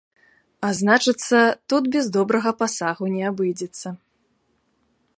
А 0.67 0.71
значыцца, 0.79 1.39
тут 1.73 1.83
без 1.97 2.05
добрага 2.17 2.51
пасагу 2.63 3.05
не 3.19 3.23
абыдзецца. 3.33 3.87